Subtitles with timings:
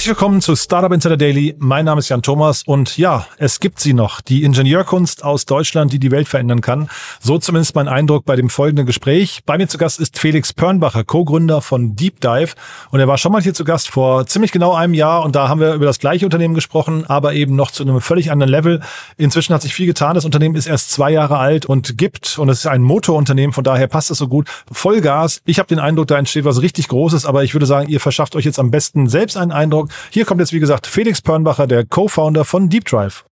[0.00, 1.54] Herzlich willkommen zu Startup Insider Daily.
[1.58, 5.92] Mein Name ist Jan Thomas und ja, es gibt sie noch, die Ingenieurkunst aus Deutschland,
[5.92, 6.88] die die Welt verändern kann.
[7.20, 9.40] So zumindest mein Eindruck bei dem folgenden Gespräch.
[9.44, 12.54] Bei mir zu Gast ist Felix Pörnbacher, Co-Gründer von Deep Dive
[12.90, 15.50] und er war schon mal hier zu Gast vor ziemlich genau einem Jahr und da
[15.50, 18.80] haben wir über das gleiche Unternehmen gesprochen, aber eben noch zu einem völlig anderen Level.
[19.18, 20.14] Inzwischen hat sich viel getan.
[20.14, 23.64] Das Unternehmen ist erst zwei Jahre alt und gibt und es ist ein Motorunternehmen, von
[23.64, 24.48] daher passt es so gut.
[24.72, 25.42] Vollgas.
[25.44, 28.34] Ich habe den Eindruck, da entsteht was richtig Großes, aber ich würde sagen, ihr verschafft
[28.34, 31.84] euch jetzt am besten selbst einen Eindruck Hier kommt jetzt, wie gesagt, Felix Pörnbacher, der
[31.84, 33.24] Co-Founder von Deep Drive.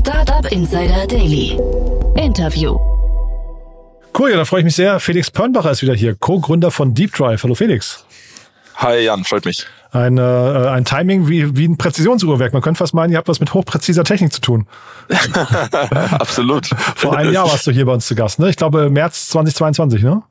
[0.00, 1.58] Startup Insider Daily.
[2.16, 2.78] Interview.
[4.18, 5.00] Cool, ja, da freue ich mich sehr.
[5.00, 7.42] Felix Pörnbacher ist wieder hier, Co-Gründer von Deep Drive.
[7.42, 8.04] Hallo Felix.
[8.76, 9.66] Hi Jan, freut mich.
[9.90, 12.52] Ein, äh, ein Timing wie, wie ein Präzisionsuhrwerk.
[12.52, 14.66] Man könnte fast meinen, ihr habt was mit hochpräziser Technik zu tun.
[16.12, 16.66] Absolut.
[16.94, 18.50] Vor einem Jahr warst du hier bei uns zu Gast, ne?
[18.50, 20.22] Ich glaube März 2022, ne?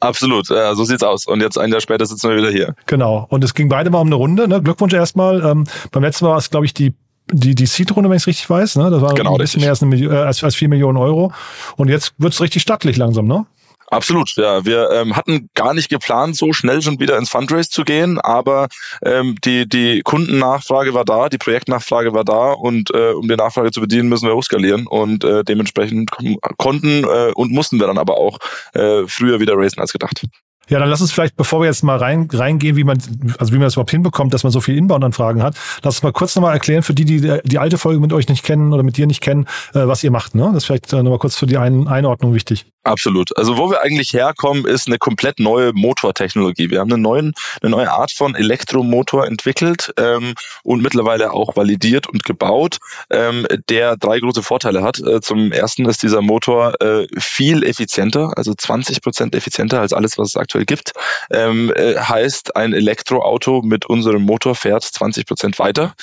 [0.00, 1.26] Absolut, ja, so sieht's aus.
[1.26, 2.74] Und jetzt ein Jahr später sitzen wir wieder hier.
[2.86, 3.26] Genau.
[3.30, 4.46] Und es ging beide mal um eine Runde.
[4.46, 4.60] Ne?
[4.62, 5.42] Glückwunsch erstmal.
[5.44, 6.94] Ähm, beim letzten Mal war es, glaube ich, die
[7.32, 8.76] die, die Seed-Runde, wenn ich es richtig weiß.
[8.76, 8.90] Ne?
[8.90, 9.62] Das war genau, ein bisschen richtig.
[9.62, 11.32] mehr als, eine, äh, als, als vier Millionen Euro.
[11.76, 13.46] Und jetzt wird's richtig stattlich langsam, ne?
[13.88, 14.64] Absolut, ja.
[14.64, 18.68] Wir ähm, hatten gar nicht geplant, so schnell schon wieder ins Fundraise zu gehen, aber
[19.04, 23.70] ähm, die, die Kundennachfrage war da, die Projektnachfrage war da und äh, um die Nachfrage
[23.70, 26.10] zu bedienen, müssen wir hochskalieren und äh, dementsprechend
[26.58, 28.38] konnten äh, und mussten wir dann aber auch
[28.74, 30.22] äh, früher wieder raisen als gedacht.
[30.68, 32.98] Ja, dann lass uns vielleicht, bevor wir jetzt mal rein, reingehen, wie man,
[33.38, 36.12] also wie man das überhaupt hinbekommt, dass man so viel Inbound-Anfragen hat, lass uns mal
[36.12, 38.96] kurz nochmal erklären, für die, die die alte Folge mit euch nicht kennen oder mit
[38.96, 40.34] dir nicht kennen, äh, was ihr macht.
[40.34, 40.42] Ne?
[40.46, 42.66] Das ist vielleicht äh, nochmal kurz für die Ein Einordnung wichtig.
[42.86, 43.36] Absolut.
[43.36, 46.70] Also wo wir eigentlich herkommen, ist eine komplett neue Motortechnologie.
[46.70, 52.06] Wir haben eine, neuen, eine neue Art von Elektromotor entwickelt ähm, und mittlerweile auch validiert
[52.06, 52.78] und gebaut,
[53.10, 55.00] ähm, der drei große Vorteile hat.
[55.00, 60.16] Äh, zum ersten ist dieser Motor äh, viel effizienter, also 20 Prozent effizienter als alles,
[60.16, 60.92] was es aktuell gibt.
[61.32, 65.96] Ähm, äh, heißt, ein Elektroauto mit unserem Motor fährt 20 Prozent weiter.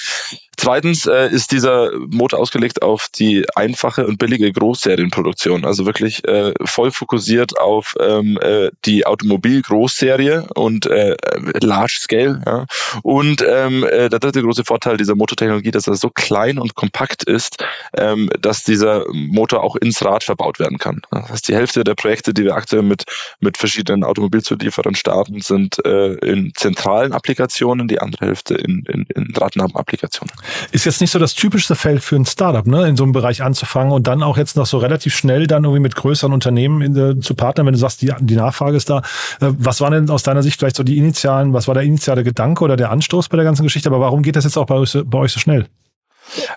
[0.57, 6.53] Zweitens äh, ist dieser Motor ausgelegt auf die einfache und billige Großserienproduktion, also wirklich äh,
[6.63, 11.15] voll fokussiert auf ähm, äh, die Automobil-Großserie und äh,
[11.61, 12.41] Large Scale.
[12.45, 12.65] Ja.
[13.01, 17.23] Und ähm, äh, der dritte große Vorteil dieser Motortechnologie, dass er so klein und kompakt
[17.23, 17.63] ist,
[17.97, 21.01] ähm, dass dieser Motor auch ins Rad verbaut werden kann.
[21.11, 23.05] Das heißt, die Hälfte der Projekte, die wir aktuell mit,
[23.39, 29.33] mit verschiedenen Automobilzulieferern starten, sind äh, in zentralen Applikationen, die andere Hälfte in, in, in
[29.35, 30.33] radnahen Applikationen.
[30.71, 33.43] Ist jetzt nicht so das typischste Feld für ein Startup, ne, in so einem Bereich
[33.43, 36.95] anzufangen und dann auch jetzt noch so relativ schnell dann irgendwie mit größeren Unternehmen in,
[36.95, 38.99] äh, zu partnern, wenn du sagst, die, die Nachfrage ist da.
[39.39, 42.23] Äh, was waren denn aus deiner Sicht vielleicht so die initialen, was war der initiale
[42.23, 43.89] Gedanke oder der Anstoß bei der ganzen Geschichte?
[43.89, 45.67] Aber warum geht das jetzt auch bei euch, bei euch so schnell?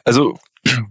[0.05, 0.39] Also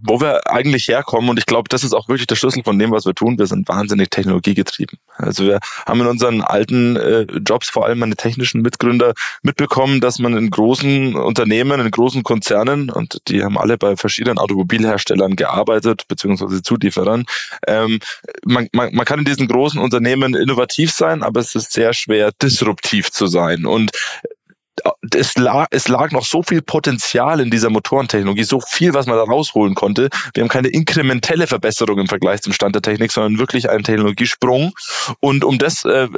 [0.02, 2.90] wo wir eigentlich herkommen, und ich glaube, das ist auch wirklich der Schlüssel von dem,
[2.90, 4.98] was wir tun, wir sind wahnsinnig technologiegetrieben.
[5.16, 10.18] Also wir haben in unseren alten äh, Jobs, vor allem meine technischen Mitgründer, mitbekommen, dass
[10.18, 16.04] man in großen Unternehmen, in großen Konzernen, und die haben alle bei verschiedenen Automobilherstellern gearbeitet,
[16.08, 17.24] beziehungsweise Zulieferern,
[17.66, 18.00] ähm,
[18.44, 22.32] man, man, man kann in diesen großen Unternehmen innovativ sein, aber es ist sehr schwer,
[22.32, 23.66] disruptiv zu sein.
[23.66, 23.90] Und
[25.16, 29.16] es lag, es lag noch so viel Potenzial in dieser Motorentechnologie, so viel, was man
[29.16, 30.08] da rausholen konnte.
[30.34, 34.72] Wir haben keine inkrementelle Verbesserung im Vergleich zum Stand der Technik, sondern wirklich einen Technologiesprung.
[35.20, 36.08] Und um das äh,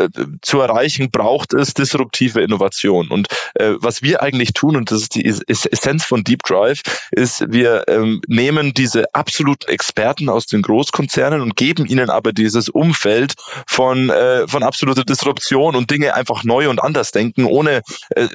[0.42, 3.09] zu erreichen, braucht es disruptive Innovation.
[3.09, 6.82] Und äh, was wir eigentlich tun, und das ist die Essenz von Deep Drive,
[7.12, 12.69] ist, wir ähm, nehmen diese absoluten Experten aus den Großkonzernen und geben ihnen aber dieses
[12.69, 13.34] Umfeld
[13.66, 18.28] von, äh, von absoluter Disruption und Dinge einfach neu und anders denken, ohne äh,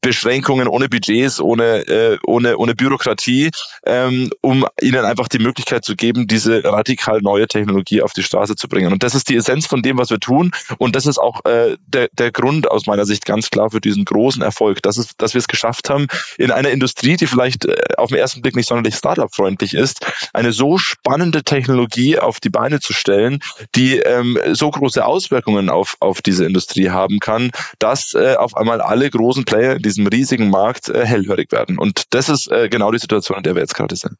[0.00, 3.50] Beschränkungen, ohne Budgets, ohne, äh, ohne, ohne Bürokratie,
[3.84, 8.56] ähm, um ihnen einfach die Möglichkeit zu geben, diese radikal neue Technologie auf die Straße
[8.56, 8.92] zu bringen.
[8.92, 10.52] Und das ist die Essenz von dem, was wir tun.
[10.78, 14.04] Und das ist auch äh, der, der Grund aus meiner Sicht ganz klar für diesen
[14.04, 16.06] großen Erfolg, dass, es, dass wir es geschafft haben,
[16.38, 20.52] in einer Industrie, die vielleicht äh, auf den ersten Blick nicht sonderlich Startup-freundlich ist, eine
[20.52, 23.40] so spannende Technologie auf die Beine zu stellen,
[23.74, 28.80] die ähm, so große Auswirkungen auf, auf diese Industrie haben kann, dass äh, auf einmal
[28.80, 31.78] alle großen Player diesem riesigen Markt äh, hellhörig werden.
[31.78, 34.16] Und das ist äh, genau die Situation, in der wir jetzt gerade sind.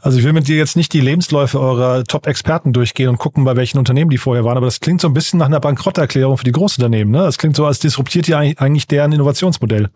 [0.00, 3.56] Also ich will mit dir jetzt nicht die Lebensläufe eurer Top-Experten durchgehen und gucken, bei
[3.56, 6.44] welchen Unternehmen die vorher waren, aber das klingt so ein bisschen nach einer Bankrotterklärung für
[6.44, 7.12] die Großunternehmen.
[7.12, 7.18] Ne?
[7.18, 9.90] Das klingt so, als disruptiert ihr eigentlich deren Innovationsmodell.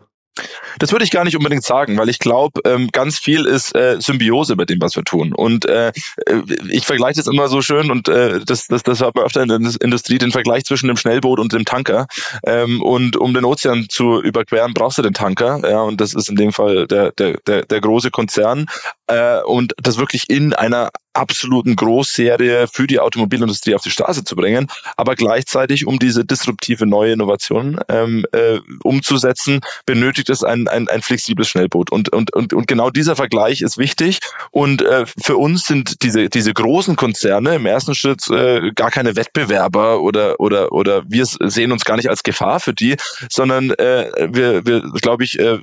[0.79, 3.97] Das würde ich gar nicht unbedingt sagen, weil ich glaube, ähm, ganz viel ist äh,
[3.99, 5.33] Symbiose bei dem, was wir tun.
[5.33, 5.89] Und äh,
[6.25, 9.41] äh ich vergleiche das immer so schön und äh, das, das, das hat man öfter
[9.43, 12.07] in der Industrie, den Vergleich zwischen dem Schnellboot und dem Tanker.
[12.45, 15.61] Ähm, und um den Ozean zu überqueren, brauchst du den Tanker.
[15.69, 18.67] Ja, und das ist in dem Fall der, der, der, der große Konzern.
[19.09, 24.35] Äh, und das wirklich in einer absoluten Großserie für die Automobilindustrie auf die Straße zu
[24.35, 30.87] bringen, aber gleichzeitig, um diese disruptive neue Innovation ähm, äh, umzusetzen, benötigt es ein, ein,
[30.87, 31.91] ein flexibles Schnellboot.
[31.91, 34.19] Und, und, und, und genau dieser Vergleich ist wichtig.
[34.51, 39.15] Und äh, für uns sind diese, diese großen Konzerne im ersten Schritt äh, gar keine
[39.15, 42.95] Wettbewerber oder, oder, oder wir sehen uns gar nicht als Gefahr für die,
[43.29, 45.59] sondern äh, wir, wir glaube ich, äh,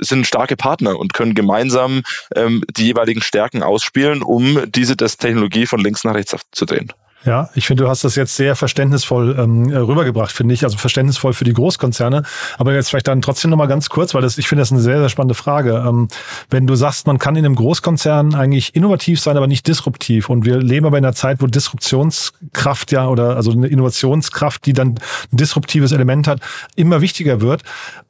[0.00, 2.02] sind starke Partner und können gemeinsam
[2.36, 6.92] ähm, die jeweiligen Stärken ausspielen, um diese Technologie von links nach rechts zu drehen.
[7.24, 10.64] Ja, ich finde, du hast das jetzt sehr verständnisvoll ähm, rübergebracht, finde ich.
[10.64, 12.22] Also verständnisvoll für die Großkonzerne.
[12.56, 15.00] Aber jetzt vielleicht dann trotzdem nochmal ganz kurz, weil das, ich finde das eine sehr,
[15.00, 15.84] sehr spannende Frage.
[15.86, 16.08] Ähm,
[16.48, 20.30] wenn du sagst, man kann in einem Großkonzern eigentlich innovativ sein, aber nicht disruptiv.
[20.30, 24.72] Und wir leben aber in einer Zeit, wo Disruptionskraft ja oder also eine Innovationskraft, die
[24.72, 24.94] dann
[25.30, 26.40] ein disruptives Element hat,
[26.74, 27.64] immer wichtiger wird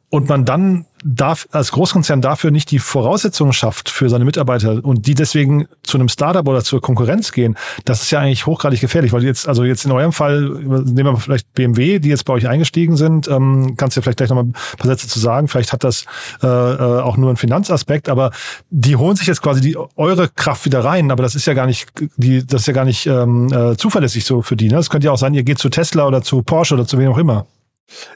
[0.09, 5.07] und man dann darf als Großkonzern dafür nicht die Voraussetzungen schafft für seine Mitarbeiter und
[5.07, 9.13] die deswegen zu einem Startup oder zur Konkurrenz gehen, das ist ja eigentlich hochgradig gefährlich,
[9.13, 12.49] weil jetzt, also jetzt in eurem Fall, nehmen wir vielleicht BMW, die jetzt bei euch
[12.49, 15.73] eingestiegen sind, ähm, kannst du ja vielleicht gleich nochmal ein paar Sätze zu sagen, vielleicht
[15.73, 16.05] hat das
[16.43, 18.31] äh, äh, auch nur einen Finanzaspekt, aber
[18.71, 21.67] die holen sich jetzt quasi die eure Kraft wieder rein, aber das ist ja gar
[21.67, 24.69] nicht, die, das ist ja gar nicht ähm, äh, zuverlässig so für die.
[24.69, 24.77] Ne?
[24.77, 27.13] Das könnte ja auch sein, ihr geht zu Tesla oder zu Porsche oder zu wem
[27.13, 27.47] auch immer.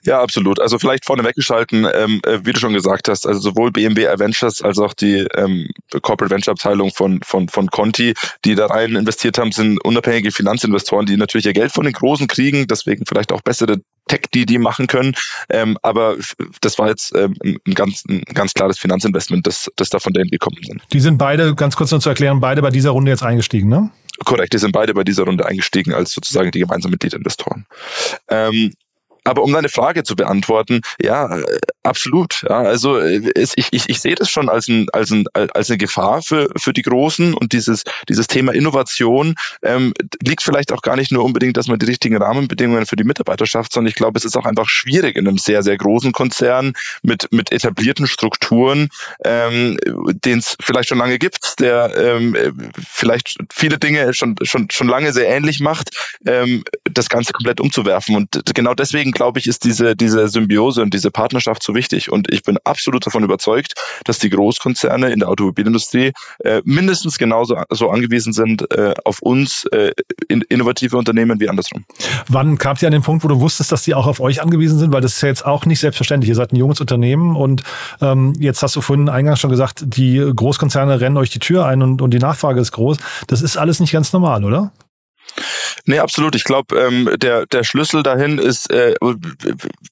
[0.04, 0.60] Ja, absolut.
[0.60, 4.62] Also vielleicht vorne weggeschalten, ähm, äh, wie du schon gesagt hast, also sowohl BMW Adventures
[4.62, 5.68] als auch die ähm,
[6.02, 11.06] Corporate Venture Abteilung von, von, von Conti, die da rein investiert haben, sind unabhängige Finanzinvestoren,
[11.06, 14.58] die natürlich ihr Geld von den Großen kriegen, deswegen vielleicht auch bessere Tech, die die
[14.58, 15.14] machen können.
[15.48, 16.16] Ähm, aber
[16.60, 20.30] das war jetzt ähm, ein, ganz, ein ganz klares Finanzinvestment, das, das da von denen
[20.30, 20.82] gekommen sind.
[20.92, 23.90] Die sind beide, ganz kurz noch zu erklären, beide bei dieser Runde jetzt eingestiegen, ne?
[24.24, 27.66] Korrekt, die sind beide bei dieser Runde eingestiegen als sozusagen die gemeinsamen Mitgliedinvestoren.
[28.28, 28.72] Ähm,
[29.24, 32.44] aber um deine Frage zu beantworten, ja, äh, absolut.
[32.48, 35.70] Ja, also äh, es, ich, ich, ich sehe das schon als, ein, als, ein, als
[35.70, 40.82] eine Gefahr für, für die Großen und dieses, dieses Thema Innovation ähm, liegt vielleicht auch
[40.82, 43.94] gar nicht nur unbedingt, dass man die richtigen Rahmenbedingungen für die Mitarbeiter schafft, sondern ich
[43.94, 48.06] glaube, es ist auch einfach schwierig in einem sehr, sehr großen Konzern mit, mit etablierten
[48.06, 48.90] Strukturen,
[49.24, 49.78] ähm,
[50.24, 52.36] den es vielleicht schon lange gibt, der ähm,
[52.86, 55.90] vielleicht viele Dinge schon, schon, schon lange sehr ähnlich macht,
[56.26, 58.16] ähm, das Ganze komplett umzuwerfen.
[58.16, 62.10] Und genau deswegen glaube ich, ist diese, diese Symbiose und diese Partnerschaft so wichtig.
[62.10, 63.74] Und ich bin absolut davon überzeugt,
[64.04, 69.64] dass die Großkonzerne in der Automobilindustrie äh, mindestens genauso so angewiesen sind äh, auf uns
[69.72, 69.92] äh,
[70.28, 71.84] in, innovative Unternehmen wie andersrum.
[72.28, 74.78] Wann kam es an den Punkt, wo du wusstest, dass die auch auf euch angewiesen
[74.78, 74.92] sind?
[74.92, 76.28] Weil das ist ja jetzt auch nicht selbstverständlich.
[76.28, 77.62] Ihr seid ein junges Unternehmen und
[78.00, 81.82] ähm, jetzt hast du vorhin eingangs schon gesagt, die Großkonzerne rennen euch die Tür ein
[81.82, 82.98] und, und die Nachfrage ist groß.
[83.26, 84.72] Das ist alles nicht ganz normal, oder?
[85.86, 86.34] Nee, absolut.
[86.34, 88.94] Ich glaube, ähm, der, der Schlüssel dahin ist, äh,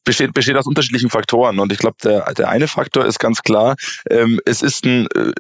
[0.05, 1.59] besteht, besteht aus unterschiedlichen Faktoren.
[1.59, 3.77] Und ich glaube, der, der eine Faktor ist ganz klar,
[4.11, 5.33] ähm, es ist ein, äh,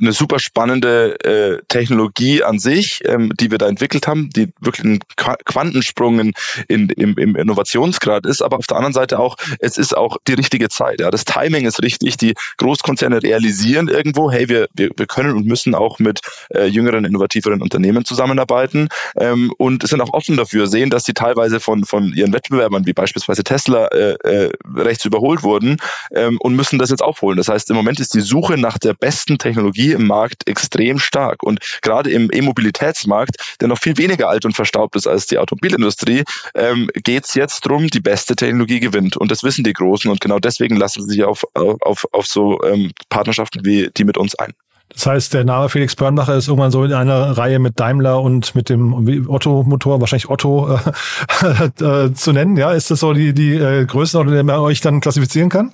[0.00, 4.84] eine super spannende äh, Technologie an sich, ähm, die wir da entwickelt haben, die wirklich
[4.84, 6.32] ein Quantensprung in,
[6.68, 8.42] in, im, im Innovationsgrad ist.
[8.42, 11.00] Aber auf der anderen Seite auch, es ist auch die richtige Zeit.
[11.00, 11.10] Ja.
[11.10, 12.16] Das Timing ist richtig.
[12.16, 16.20] Die Großkonzerne realisieren irgendwo, hey, wir, wir, wir können und müssen auch mit
[16.54, 18.88] äh, jüngeren, innovativeren Unternehmen zusammenarbeiten.
[19.16, 22.92] Ähm, und sind auch offen dafür, sehen, dass sie teilweise von, von ihren Wettbewerbern, wie
[22.92, 25.76] beispielsweise Tesla, äh, äh, rechts überholt wurden
[26.12, 27.36] ähm, und müssen das jetzt aufholen.
[27.36, 31.42] Das heißt, im Moment ist die Suche nach der besten Technologie im Markt extrem stark.
[31.42, 36.24] Und gerade im E-Mobilitätsmarkt, der noch viel weniger alt und verstaubt ist als die Automobilindustrie,
[36.54, 39.16] ähm, geht es jetzt darum, die beste Technologie gewinnt.
[39.16, 40.10] Und das wissen die Großen.
[40.10, 44.18] Und genau deswegen lassen sie sich auf, auf, auf so ähm, Partnerschaften wie die mit
[44.18, 44.52] uns ein.
[44.90, 48.54] Das heißt, der Name Felix Börnbacher ist irgendwann so in einer Reihe mit Daimler und
[48.54, 50.78] mit dem Otto-Motor, wahrscheinlich Otto
[51.42, 52.56] äh, äh, zu nennen.
[52.56, 55.72] Ja, ist das so die, die äh, Größenordnung, die man euch dann klassifizieren kann?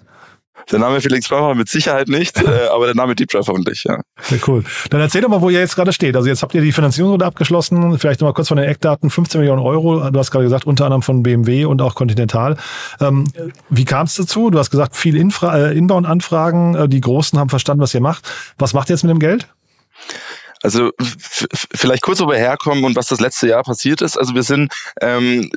[0.70, 4.00] Der Name Felix Pfeiffer mit Sicherheit nicht, äh, aber der Name Deep Drive hoffentlich, ja.
[4.30, 4.36] ja.
[4.46, 4.64] Cool.
[4.90, 6.16] Dann erzähl doch mal, wo ihr jetzt gerade steht.
[6.16, 7.98] Also jetzt habt ihr die Finanzierungsrunde abgeschlossen.
[7.98, 9.10] Vielleicht noch mal kurz von den Eckdaten.
[9.10, 10.10] 15 Millionen Euro.
[10.10, 12.56] Du hast gerade gesagt, unter anderem von BMW und auch Continental.
[13.00, 13.24] Ähm,
[13.68, 14.50] wie kam es dazu?
[14.50, 16.74] Du hast gesagt, viel Infra äh, Inbound-Anfragen.
[16.74, 18.30] Äh, die Großen haben verstanden, was ihr macht.
[18.58, 19.48] Was macht ihr jetzt mit dem Geld?
[20.64, 20.92] Also
[21.74, 24.16] vielleicht kurz, wo wir herkommen und was das letzte Jahr passiert ist.
[24.16, 25.50] Also wir sind ähm,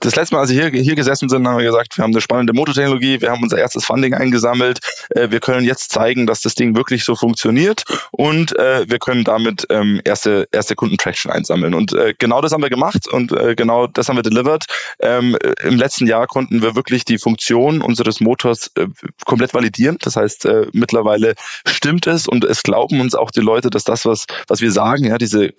[0.00, 2.20] das letzte Mal, als wir hier, hier gesessen sind, haben wir gesagt, wir haben eine
[2.20, 4.78] spannende Motortechnologie, wir haben unser erstes Funding eingesammelt,
[5.10, 9.24] äh, wir können jetzt zeigen, dass das Ding wirklich so funktioniert und äh, wir können
[9.24, 11.74] damit ähm, erste erste Kundentraction einsammeln.
[11.74, 14.66] Und äh, genau das haben wir gemacht und äh, genau das haben wir delivered.
[15.00, 18.86] Ähm, Im letzten Jahr konnten wir wirklich die Funktion unseres Motors äh,
[19.24, 19.98] komplett validieren.
[20.00, 21.34] Das heißt, äh, mittlerweile
[21.66, 25.04] stimmt es und es glauben uns auch die Leute, dass das, was was wir sagen,
[25.04, 25.50] ja, diese,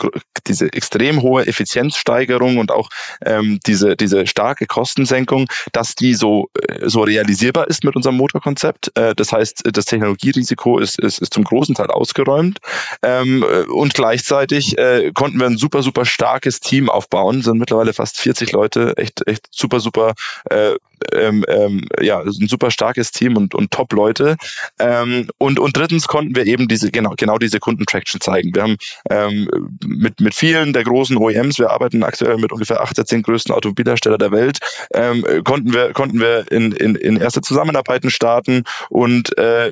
[0.47, 2.89] diese extrem hohe Effizienzsteigerung und auch
[3.25, 8.91] ähm, diese, diese starke Kostensenkung, dass die so, äh, so realisierbar ist mit unserem Motorkonzept.
[8.95, 12.59] Äh, das heißt, das Technologierisiko ist, ist, ist zum großen Teil ausgeräumt.
[13.03, 18.19] Ähm, und gleichzeitig äh, konnten wir ein super, super starkes Team aufbauen, sind mittlerweile fast
[18.19, 20.13] 40 Leute, echt, echt super, super
[20.49, 20.75] äh,
[21.13, 24.38] ähm, ähm, ja, ein super starkes Team und, und Top-Leute.
[24.79, 28.51] Ähm, und, und drittens konnten wir eben diese, genau, genau diese Kundentraction zeigen.
[28.60, 28.78] Wir haben
[29.10, 29.50] ähm,
[29.86, 33.56] mit, mit vielen der großen OEMs, wir arbeiten aktuell mit ungefähr acht der zehn größten
[33.56, 34.60] Automobilhersteller der Welt,
[34.94, 39.72] ähm, konnten wir, konnten wir in, in, in erste Zusammenarbeiten starten und äh,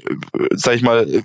[0.52, 1.24] sag ich mal,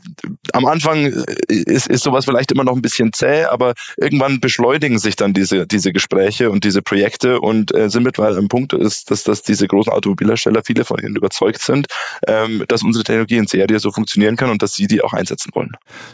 [0.52, 1.06] am Anfang
[1.46, 5.64] ist, ist sowas vielleicht immer noch ein bisschen zäh, aber irgendwann beschleunigen sich dann diese,
[5.64, 9.68] diese Gespräche und diese Projekte und äh, sind mittlerweile am Punkt ist, dass, dass diese
[9.68, 11.86] großen Automobilhersteller, viele von ihnen überzeugt sind,
[12.26, 15.50] ähm, dass unsere Technologie in Serie so funktionieren kann und dass sie die auch einsetzen
[15.54, 15.70] wollen.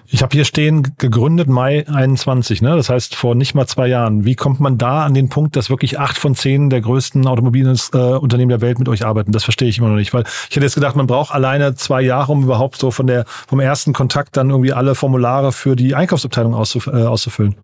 [0.06, 2.74] Ich habe hier stehen, gegründet Mai 21, ne?
[2.74, 4.24] das heißt vor nicht mal zwei Jahren.
[4.24, 8.48] Wie kommt man da an den Punkt, dass wirklich acht von zehn der größten Automobilunternehmen
[8.48, 9.32] der Welt mit euch arbeiten?
[9.32, 12.02] Das verstehe ich immer noch nicht, weil ich hätte jetzt gedacht, man braucht alleine zwei
[12.02, 15.94] Jahre, um überhaupt so von der, vom ersten Kontakt dann irgendwie alle Formulare für die
[15.94, 17.56] Einkaufsabteilung auszuf äh, auszufüllen.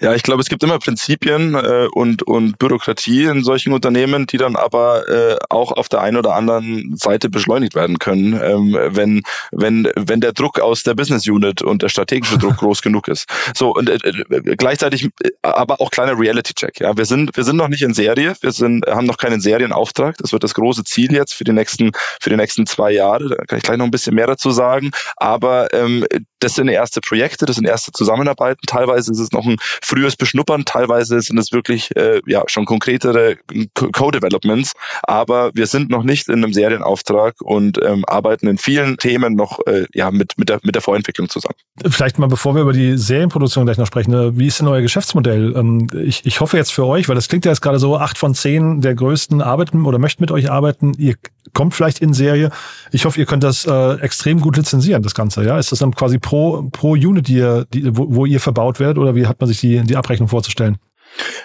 [0.00, 4.36] Ja, ich glaube, es gibt immer Prinzipien äh, und, und Bürokratie in solchen Unternehmen, die
[4.36, 9.22] dann aber äh, auch auf der einen oder anderen Seite beschleunigt werden können, ähm, wenn,
[9.52, 13.26] wenn, wenn der Druck aus der Business Unit und der strategische Druck groß genug ist.
[13.54, 16.80] So, und äh, äh gleichzeitig äh, aber auch kleiner Reality-Check.
[16.80, 20.18] Ja, wir sind, wir sind noch nicht in Serie, wir sind, haben noch keinen Serienauftrag.
[20.18, 23.28] Das wird das große Ziel jetzt für die nächsten, für die nächsten zwei Jahre.
[23.30, 24.90] Da kann ich gleich noch ein bisschen mehr dazu sagen.
[25.16, 26.04] Aber ähm,
[26.40, 28.60] das sind erste Projekte, das sind erste Zusammenarbeiten.
[28.66, 33.36] Teilweise ist es noch ein frühes Beschnuppern, teilweise sind es wirklich äh, ja schon konkretere
[33.74, 39.34] Co-Developments, aber wir sind noch nicht in einem Serienauftrag und ähm, arbeiten in vielen Themen
[39.34, 41.54] noch äh, ja mit mit der mit der Vorentwicklung zusammen.
[41.88, 44.82] Vielleicht mal, bevor wir über die Serienproduktion gleich noch sprechen, ne, wie ist denn euer
[44.82, 45.54] Geschäftsmodell?
[45.56, 48.18] Ähm, ich, ich hoffe jetzt für euch, weil das klingt ja jetzt gerade so, acht
[48.18, 50.94] von zehn der größten arbeiten oder möchten mit euch arbeiten.
[50.98, 51.14] Ihr
[51.52, 52.50] kommt vielleicht in Serie.
[52.92, 55.44] Ich hoffe, ihr könnt das äh, extrem gut lizenzieren, das Ganze.
[55.44, 58.98] Ja, ist das dann quasi pro pro Unit, die die, wo, wo ihr verbaut werdet,
[58.98, 60.78] oder wie hat man sich die die Abrechnung vorzustellen?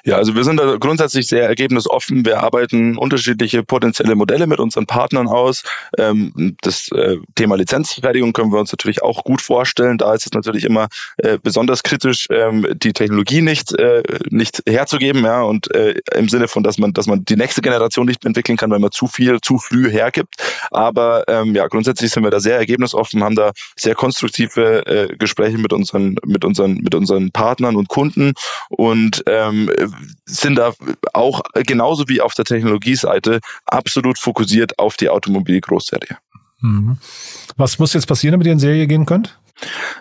[0.04, 2.26] Ja, also wir sind da grundsätzlich sehr ergebnisoffen.
[2.26, 5.64] Wir arbeiten unterschiedliche potenzielle Modelle mit unseren Partnern aus.
[5.98, 9.98] Ähm, das äh, Thema Lizenzfertigung können wir uns natürlich auch gut vorstellen.
[9.98, 10.88] Da ist es natürlich immer
[11.18, 15.68] äh, besonders kritisch, ähm, die Technologie nicht, äh, nicht herzugeben, ja, und
[16.16, 18.92] im Sinne von, dass man, dass man die nächste Generation nicht entwickeln kann, weil man
[18.92, 20.36] zu viel, zu früh hergibt.
[20.72, 25.74] Aber ähm, ja, grundsätzlich sind wir da sehr ergebnisoffen, haben da sehr konstruktive Gespräche mit
[25.74, 28.34] unseren, mit unseren, mit unseren Partnern und Kunden
[28.70, 29.61] und ähm,
[30.26, 30.74] sind da
[31.14, 36.18] auch genauso wie auf der Technologieseite absolut fokussiert auf die Automobil-Großserie.
[36.62, 36.98] Mhm.
[37.58, 39.40] Was muss jetzt passieren, damit ihr in Serie gehen könnt?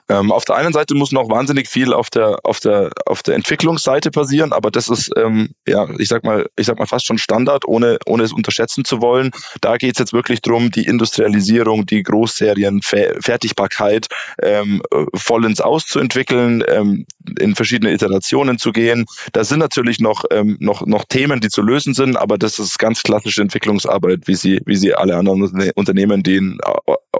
[0.08, 3.34] Ähm, auf der einen Seite muss noch wahnsinnig viel auf der, auf der, auf der
[3.34, 7.18] Entwicklungsseite passieren, aber das ist, ähm, ja, ich sag mal, ich sag mal fast schon
[7.18, 9.30] Standard, ohne, ohne es unterschätzen zu wollen.
[9.60, 14.08] Da geht es jetzt wirklich darum, die Industrialisierung, die Großserien, Fertigbarkeit
[14.42, 14.82] ähm,
[15.14, 17.06] vollends auszuentwickeln, ähm,
[17.38, 19.06] in verschiedene Iterationen zu gehen.
[19.32, 22.78] Da sind natürlich noch, ähm, noch, noch Themen, die zu lösen sind, aber das ist
[22.78, 26.58] ganz klassische Entwicklungsarbeit, wie sie, wie sie alle anderen Unternehmen, die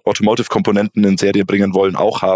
[0.05, 2.30] Automotive-Komponenten in Serie bringen wollen, auch haben.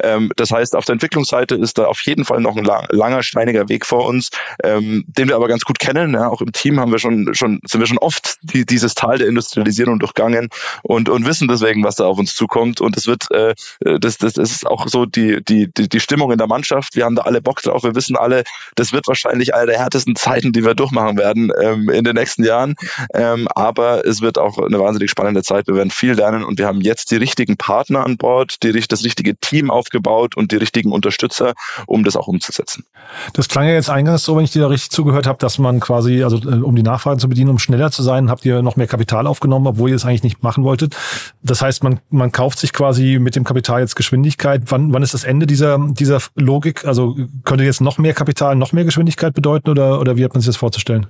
[0.00, 3.68] Ähm, das heißt, auf der Entwicklungsseite ist da auf jeden Fall noch ein langer, steiniger
[3.68, 4.30] Weg vor uns,
[4.62, 6.14] ähm, den wir aber ganz gut kennen.
[6.14, 9.18] Ja, auch im Team haben wir schon, schon, sind wir schon oft die, dieses Tal
[9.18, 10.48] der Industrialisierung durchgangen
[10.82, 12.80] und, und wissen deswegen, was da auf uns zukommt.
[12.80, 16.32] Und es wird, äh, das, das, das ist auch so die, die, die, die Stimmung
[16.32, 16.96] in der Mannschaft.
[16.96, 17.82] Wir haben da alle Bock drauf.
[17.82, 21.88] Wir wissen alle, das wird wahrscheinlich eine der härtesten Zeiten, die wir durchmachen werden ähm,
[21.88, 22.74] in den nächsten Jahren.
[23.14, 25.66] Ähm, aber es wird auch eine wahnsinnig spannende Zeit.
[25.66, 29.04] Wir werden viel lernen und wir haben jetzt die richtigen Partner an Bord, die, das
[29.04, 31.54] richtige Team aufgebaut und die richtigen Unterstützer,
[31.86, 32.84] um das auch umzusetzen.
[33.32, 35.80] Das klang ja jetzt eingangs so, wenn ich dir da richtig zugehört habe, dass man
[35.80, 38.76] quasi, also äh, um die Nachfrage zu bedienen, um schneller zu sein, habt ihr noch
[38.76, 40.96] mehr Kapital aufgenommen, obwohl ihr es eigentlich nicht machen wolltet.
[41.42, 44.62] Das heißt, man, man kauft sich quasi mit dem Kapital jetzt Geschwindigkeit.
[44.66, 46.84] Wann, wann ist das Ende dieser, dieser Logik?
[46.84, 50.40] Also könnte jetzt noch mehr Kapital, noch mehr Geschwindigkeit bedeuten oder, oder wie hat man
[50.40, 51.08] sich das vorzustellen?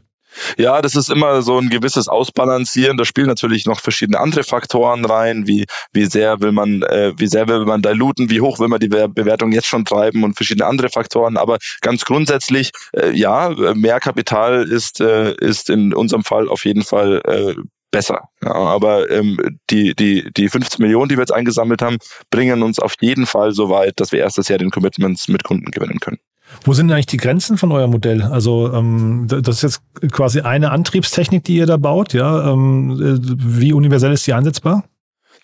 [0.57, 2.97] Ja, das ist immer so ein gewisses Ausbalancieren.
[2.97, 7.27] Da spielen natürlich noch verschiedene andere Faktoren rein, wie, wie sehr will man, äh, wie
[7.27, 10.67] sehr will man diluten, wie hoch will man die Bewertung jetzt schon treiben und verschiedene
[10.67, 11.37] andere Faktoren.
[11.37, 16.83] Aber ganz grundsätzlich, äh, ja, mehr Kapital ist, äh, ist in unserem Fall auf jeden
[16.83, 18.29] Fall äh, besser.
[18.43, 21.99] Ja, aber ähm, die, die, die 15 Millionen, die wir jetzt eingesammelt haben,
[22.31, 25.71] bringen uns auf jeden Fall so weit, dass wir erstes Jahr den Commitments mit Kunden
[25.71, 26.19] gewinnen können.
[26.65, 28.23] Wo sind eigentlich die Grenzen von eurem Modell?
[28.23, 32.13] Also ähm, das ist jetzt quasi eine Antriebstechnik, die ihr da baut.
[32.13, 34.85] Ja, ähm, äh, wie universell ist die einsetzbar?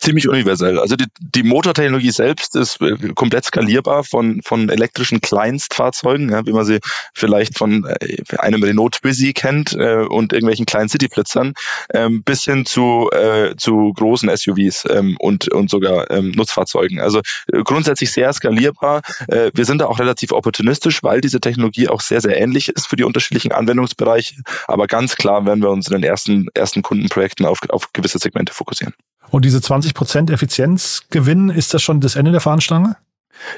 [0.04, 0.78] Ziemlich universell.
[0.78, 6.52] Also die, die Motortechnologie selbst ist äh, komplett skalierbar von, von elektrischen Kleinstfahrzeugen, ja, wie
[6.52, 6.78] man sie
[7.14, 11.54] vielleicht von äh, einem Renault Twizy kennt äh, und irgendwelchen kleinen Cityblitzern,
[11.92, 17.00] ähm, bis hin zu, äh, zu großen SUVs ähm, und, und sogar ähm, Nutzfahrzeugen.
[17.00, 17.20] Also
[17.52, 19.02] äh, grundsätzlich sehr skalierbar.
[19.28, 22.87] Äh, wir sind da auch relativ opportunistisch, weil diese Technologie auch sehr, sehr ähnlich ist
[22.87, 24.42] für die unterschiedlichen Anwendungsbereiche.
[24.66, 28.52] Aber ganz klar werden wir uns in den ersten, ersten Kundenprojekten auf, auf gewisse Segmente
[28.52, 28.94] fokussieren.
[29.31, 32.97] Und diese 20% Effizienzgewinn, ist das schon das Ende der Fahnenstange?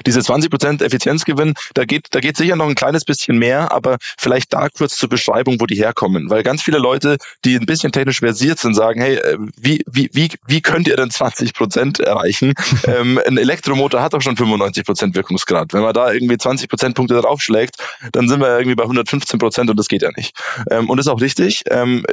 [0.05, 4.53] Diese 20% Effizienzgewinn, da geht, da geht sicher noch ein kleines bisschen mehr, aber vielleicht
[4.53, 6.29] da kurz zur Beschreibung, wo die herkommen.
[6.29, 10.09] Weil ganz viele Leute, die ein bisschen technisch versiert sind, sagen, hey, äh, wie, wie,
[10.13, 12.53] wie, wie könnt ihr denn 20% erreichen?
[12.85, 15.73] ähm, ein Elektromotor hat doch schon 95% Wirkungsgrad.
[15.73, 17.75] Wenn man da irgendwie 20 Prozentpunkte draufschlägt,
[18.11, 20.37] dann sind wir irgendwie bei 115% und das geht ja nicht.
[20.69, 21.63] Ähm, und ist auch richtig.
[21.69, 22.03] Ähm,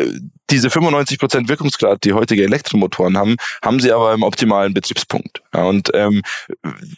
[0.51, 5.43] diese 95% Wirkungsgrad, die heutige Elektromotoren haben, haben sie aber im optimalen Betriebspunkt.
[5.55, 6.23] Ja, und ähm,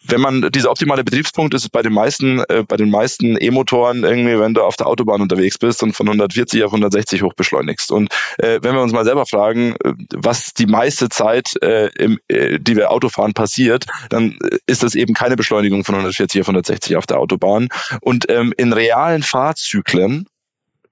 [0.05, 4.39] wenn man dieser optimale Betriebspunkt ist bei den meisten, äh, bei den meisten E-Motoren irgendwie,
[4.39, 7.93] wenn du auf der Autobahn unterwegs bist und von 140 auf 160 hoch beschleunigst.
[7.93, 12.19] Und äh, wenn wir uns mal selber fragen, äh, was die meiste Zeit, äh, im,
[12.29, 16.49] äh, die wir Autofahren passiert, dann äh, ist das eben keine Beschleunigung von 140 auf
[16.49, 17.69] 160 auf der Autobahn.
[18.01, 20.27] Und ähm, in realen Fahrzyklen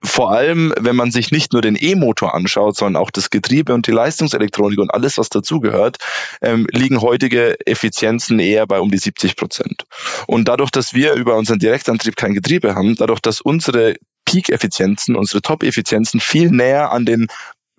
[0.05, 3.87] vor allem, wenn man sich nicht nur den E-Motor anschaut, sondern auch das Getriebe und
[3.87, 5.97] die Leistungselektronik und alles, was dazugehört,
[6.43, 9.85] ähm, liegen heutige Effizienzen eher bei um die 70 Prozent.
[10.27, 13.95] Und dadurch, dass wir über unseren Direktantrieb kein Getriebe haben, dadurch, dass unsere
[14.27, 17.27] Peak-Effizienzen, unsere Top-Effizienzen viel näher an den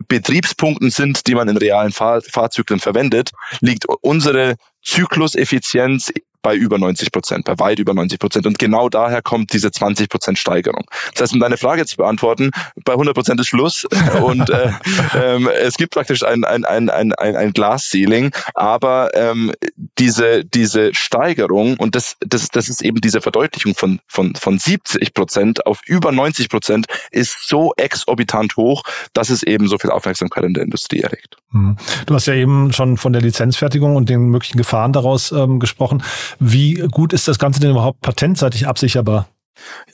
[0.08, 6.12] Betriebspunkten sind, die man in realen Fahr Fahrzyklen verwendet, liegt unsere Zykluseffizienz
[6.46, 8.46] bei über 90 Prozent, bei weit über 90 Prozent.
[8.46, 10.84] Und genau daher kommt diese 20 Prozent Steigerung.
[11.14, 12.52] Das heißt, um deine Frage zu beantworten,
[12.84, 13.88] bei 100 Prozent ist Schluss
[14.22, 14.72] und äh,
[15.16, 19.54] ähm, es gibt praktisch ein, ein, ein, ein, ein, ein Glas-Ceiling, aber ähm,
[19.98, 25.16] diese, diese Steigerung und das, das, das ist eben diese Verdeutlichung von, von, von 70
[25.16, 28.84] Prozent auf über 90 Prozent ist so exorbitant hoch,
[29.14, 31.38] dass es eben so viel Aufmerksamkeit in der Industrie erregt.
[31.56, 31.78] Mhm.
[32.06, 36.04] Du hast ja eben schon von der Lizenzfertigung und den möglichen Gefahren daraus ähm, gesprochen.
[36.39, 39.28] Wie gut ist das Ganze denn überhaupt patentseitig absicherbar?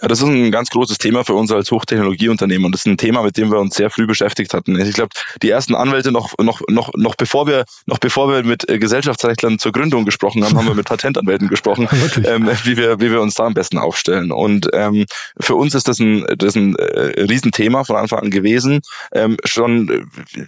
[0.01, 2.97] Ja, das ist ein ganz großes Thema für uns als Hochtechnologieunternehmen und das ist ein
[2.97, 4.79] Thema, mit dem wir uns sehr früh beschäftigt hatten.
[4.79, 8.67] Ich glaube, die ersten Anwälte noch, noch, noch, noch bevor wir, noch bevor wir mit
[8.69, 11.87] äh, Gesellschaftsrechtlern zur Gründung gesprochen haben, haben wir mit Patentanwälten gesprochen,
[12.25, 14.31] ähm, wie wir, wie wir uns da am besten aufstellen.
[14.31, 15.05] Und ähm,
[15.39, 18.81] für uns ist das ein, das ein äh, Riesenthema von Anfang an gewesen.
[19.13, 19.89] Ähm, schon
[20.35, 20.45] äh,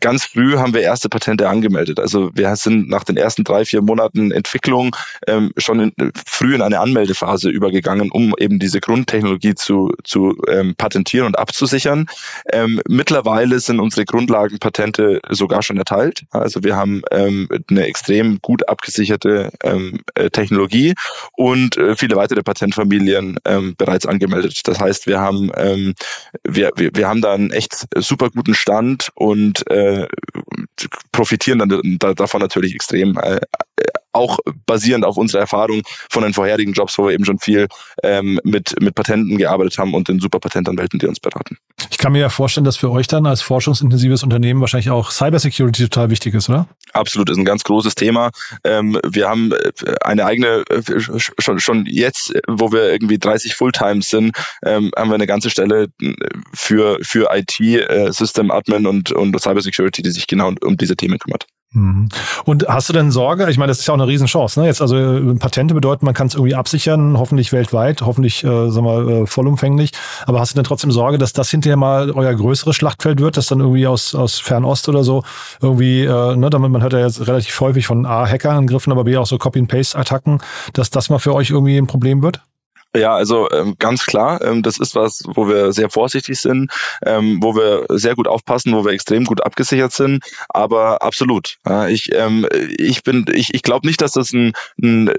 [0.00, 2.00] ganz früh haben wir erste Patente angemeldet.
[2.00, 6.62] Also wir sind nach den ersten drei, vier Monaten Entwicklung ähm, schon in, früh in
[6.62, 12.06] eine Anmeldephase übergegangen, um eben diese Grundtechnologie zu, zu ähm, patentieren und abzusichern.
[12.52, 16.24] Ähm, mittlerweile sind unsere Grundlagenpatente sogar schon erteilt.
[16.30, 20.94] Also wir haben ähm, eine extrem gut abgesicherte ähm, äh, Technologie
[21.32, 24.60] und äh, viele weitere Patentfamilien ähm, bereits angemeldet.
[24.64, 25.94] Das heißt, wir haben ähm,
[26.44, 30.06] wir, wir, wir haben da einen echt super guten Stand und äh,
[31.12, 33.16] profitieren dann da, davon natürlich extrem.
[33.18, 33.40] Äh,
[34.12, 37.68] auch basierend auf unserer Erfahrung von den vorherigen Jobs, wo wir eben schon viel
[38.02, 41.58] ähm, mit, mit Patenten gearbeitet haben und den super Patentanwälten, die uns beraten.
[41.90, 45.84] Ich kann mir ja vorstellen, dass für euch dann als forschungsintensives Unternehmen wahrscheinlich auch Cybersecurity
[45.84, 46.66] total wichtig ist, oder?
[46.92, 48.30] Absolut, ist ein ganz großes Thema.
[48.64, 49.72] Ähm, wir haben äh,
[50.02, 55.14] eine eigene, äh, schon, schon jetzt, wo wir irgendwie 30 Fulltimes sind, ähm, haben wir
[55.14, 56.14] eine ganze Stelle äh,
[56.54, 57.60] für, für IT,
[58.14, 61.46] System Admin und, und Cybersecurity, die sich genau um, diese Themen kümmert.
[61.72, 62.08] Mhm.
[62.44, 63.48] Und hast du denn Sorge?
[63.48, 64.58] Ich meine, das ist ja auch eine Riesenchance.
[64.58, 64.66] Ne?
[64.66, 64.96] Jetzt also
[65.38, 69.92] Patente bedeuten, man kann es irgendwie absichern, hoffentlich weltweit, hoffentlich, äh, sagen wir, äh, vollumfänglich.
[70.26, 73.46] Aber hast du denn trotzdem Sorge, dass das hinterher mal euer größeres Schlachtfeld wird, dass
[73.46, 75.22] dann irgendwie aus, aus Fernost oder so
[75.62, 79.16] irgendwie, äh, ne, damit man hört ja jetzt relativ häufig von A, Hackerangriffen, aber B
[79.16, 80.40] auch so Copy-and-Paste-Attacken,
[80.72, 82.42] dass das mal für euch irgendwie ein Problem wird?
[82.94, 86.72] Ja, also ähm, ganz klar, ähm, das ist was, wo wir sehr vorsichtig sind,
[87.06, 91.58] ähm, wo wir sehr gut aufpassen, wo wir extrem gut abgesichert sind, aber absolut.
[91.64, 95.12] Ja, ich, ähm, ich bin, ich, ich glaube nicht, dass das ein, ein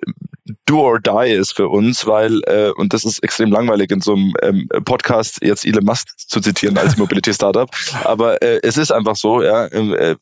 [0.65, 4.15] do or die ist für uns, weil, äh, und das ist extrem langweilig in so
[4.15, 7.69] einem ähm, Podcast, jetzt Elon Musk zu zitieren als Mobility-Startup,
[8.03, 10.15] aber äh, es ist einfach so, ja, ähm, äh,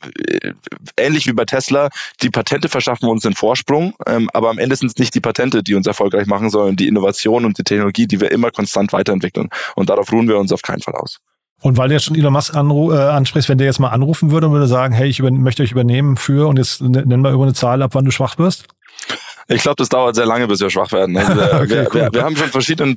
[0.97, 1.89] ähnlich wie bei Tesla,
[2.21, 5.63] die Patente verschaffen uns den Vorsprung, ähm, aber am Ende sind es nicht die Patente,
[5.63, 9.49] die uns erfolgreich machen, sondern die Innovation und die Technologie, die wir immer konstant weiterentwickeln.
[9.75, 11.19] Und darauf ruhen wir uns auf keinen Fall aus.
[11.62, 14.32] Und weil du jetzt schon Elon Musk anru äh, ansprichst, wenn der jetzt mal anrufen
[14.32, 17.43] würde und würde sagen, hey, ich möchte euch übernehmen für und jetzt nennen wir über
[17.43, 18.67] eine Zahl ab, wann du schwach wirst?
[19.47, 21.17] Ich glaube, das dauert sehr lange, bis wir schwach werden.
[21.17, 22.02] Also, okay, wir, cool.
[22.02, 22.95] wir, wir, haben schon verschiedene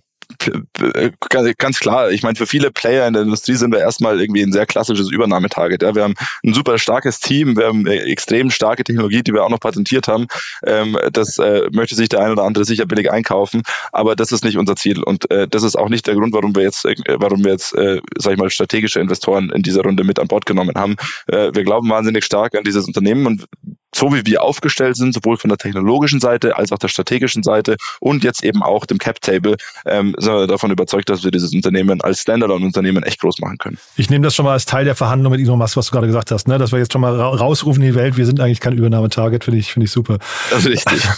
[1.59, 4.53] ganz klar, ich meine, für viele Player in der Industrie sind wir erstmal irgendwie ein
[4.53, 5.83] sehr klassisches Übernahmetarget.
[5.83, 5.95] Ja.
[5.95, 9.51] Wir haben ein super starkes Team, wir haben eine extrem starke Technologie, die wir auch
[9.51, 10.27] noch patentiert haben.
[10.67, 14.45] Ähm, das äh, möchte sich der ein oder andere sicher billig einkaufen, aber das ist
[14.45, 16.95] nicht unser Ziel und äh, das ist auch nicht der Grund, warum wir jetzt, äh,
[17.19, 20.47] warum wir jetzt, äh, sag ich mal, strategische Investoren in dieser Runde mit an Bord
[20.47, 20.97] genommen haben.
[21.27, 23.47] Äh, wir glauben wahnsinnig stark an dieses Unternehmen und
[23.95, 27.77] so wie wir aufgestellt sind, sowohl von der technologischen Seite als auch der strategischen Seite
[28.01, 32.01] und jetzt eben auch dem Cap-Table, ähm, sind wir davon überzeugt, dass wir dieses Unternehmen
[32.01, 33.79] als Standalone-Unternehmen echt groß machen können.
[33.97, 36.07] Ich nehme das schon mal als Teil der Verhandlung mit Elon Musk, was du gerade
[36.07, 36.59] gesagt hast, ne?
[36.59, 39.61] dass wir jetzt schon mal rausrufen in die Welt, wir sind eigentlich kein Übernahmetarget, finde
[39.61, 40.19] ich, finde ich super.
[40.51, 41.03] Das ist richtig.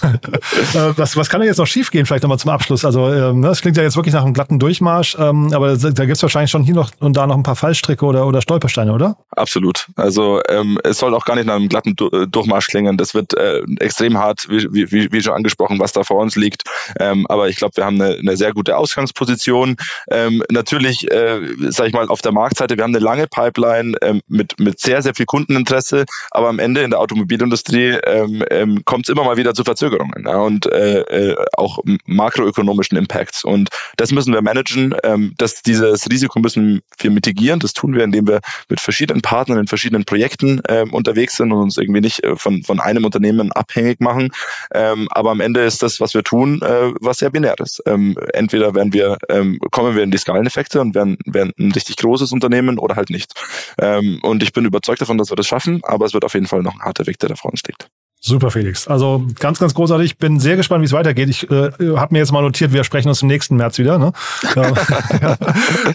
[0.74, 2.84] Äh, was, was kann denn jetzt noch schiefgehen, vielleicht nochmal zum Abschluss?
[2.84, 6.04] Also ähm, das klingt ja jetzt wirklich nach einem glatten Durchmarsch, ähm, aber da, da
[6.04, 8.92] gibt es wahrscheinlich schon hier noch und da noch ein paar Fallstricke oder, oder Stolpersteine,
[8.92, 9.16] oder?
[9.30, 9.88] Absolut.
[9.96, 12.96] Also ähm, es soll auch gar nicht nach einem glatten äh, Durchmarsch klingen.
[12.96, 16.62] Das wird äh, extrem hart, wie, wie, wie schon angesprochen, was da vor uns liegt.
[17.00, 19.76] Ähm, aber ich glaube, wir haben eine, eine sehr gute Ausgangsposition.
[20.10, 24.20] Ähm, natürlich, äh, sage ich mal, auf der Marktseite, wir haben eine lange Pipeline ähm,
[24.28, 29.06] mit, mit sehr, sehr viel Kundeninteresse, aber am Ende in der Automobilindustrie ähm, ähm, kommt
[29.06, 33.44] es immer mal wieder zu Verzögerungen ja, und äh, äh, auch makroökonomischen Impacts.
[33.44, 34.94] Und das müssen wir managen.
[35.02, 37.60] Ähm, das, dieses Risiko müssen wir mitigieren.
[37.60, 41.60] Das tun wir, indem wir mit verschiedenen Partnern in verschiedenen Projekten ähm, unterwegs sind und
[41.60, 44.30] uns irgendwie nicht äh, von, von einem Unternehmen abhängig machen.
[44.72, 47.82] Ähm, aber am Ende ist das, was wir tun, äh, was sehr binär ist.
[47.86, 51.96] Ähm, entweder werden wir, ähm, kommen wir in die Skaleneffekte und werden, werden ein richtig
[51.96, 53.32] großes Unternehmen oder halt nicht.
[53.78, 56.46] Ähm, und ich bin überzeugt davon, dass wir das schaffen, aber es wird auf jeden
[56.46, 57.88] Fall noch ein harter Weg, der da vor uns liegt.
[58.20, 58.88] Super, Felix.
[58.88, 60.16] Also ganz, ganz großartig.
[60.16, 61.28] Bin sehr gespannt, wie es weitergeht.
[61.28, 64.14] Ich äh, habe mir jetzt mal notiert, wir sprechen uns im nächsten März wieder, ne?
[64.56, 64.74] ja,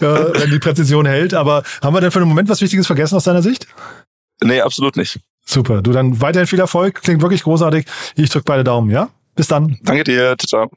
[0.00, 1.34] wenn die Präzision hält.
[1.34, 3.66] Aber haben wir denn für einen Moment was Wichtiges vergessen aus deiner Sicht?
[4.44, 5.18] Nee, absolut nicht.
[5.44, 5.82] Super.
[5.82, 7.02] Du dann weiterhin viel Erfolg.
[7.02, 7.86] Klingt wirklich großartig.
[8.14, 9.08] Ich drücke beide Daumen, ja?
[9.34, 9.78] Bis dann.
[9.82, 10.36] Danke dir.
[10.38, 10.70] Ciao.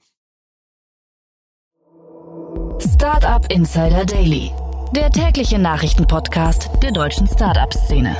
[2.80, 4.52] Startup Insider Daily.
[4.96, 8.16] Der tägliche Nachrichtenpodcast der deutschen Startup-Szene.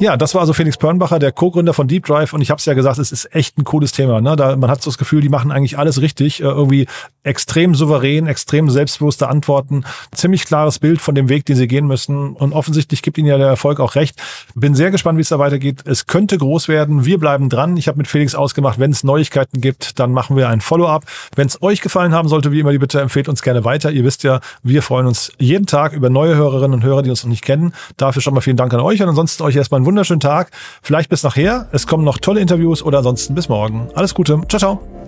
[0.00, 2.32] Ja, das war also Felix Pörnbacher, der Co-Gründer von Deep Drive.
[2.32, 4.20] Und ich habe es ja gesagt, es ist echt ein cooles Thema.
[4.20, 4.34] Ne?
[4.34, 6.40] Da, man hat so das Gefühl, die machen eigentlich alles richtig.
[6.40, 6.86] Äh, irgendwie
[7.22, 9.84] extrem souverän, extrem selbstbewusste Antworten.
[10.10, 12.34] Ziemlich klares Bild von dem Weg, den sie gehen müssen.
[12.34, 14.20] Und offensichtlich gibt ihnen ja der Erfolg auch recht.
[14.56, 15.82] Bin sehr gespannt, wie es da weitergeht.
[15.86, 17.04] Es könnte groß werden.
[17.04, 17.76] Wir bleiben dran.
[17.76, 21.04] Ich habe mit Felix ausgemacht, wenn es Neuigkeiten gibt, dann machen wir ein Follow-up.
[21.36, 23.92] Wenn es euch gefallen haben sollte, wie immer die Bitte, empfehlt uns gerne weiter.
[23.92, 27.22] Ihr wisst ja, wir freuen uns jeden Tag über neue Hörerinnen und Hörer, die uns
[27.22, 27.72] noch nicht kennen.
[27.96, 29.00] Dafür schon mal vielen Dank an euch.
[29.00, 30.50] Und ansonsten euch erstmal einen wunderschönen Tag.
[30.82, 31.68] Vielleicht bis nachher.
[31.72, 33.88] Es kommen noch tolle Interviews oder ansonsten bis morgen.
[33.94, 34.40] Alles Gute.
[34.48, 35.03] Ciao, ciao.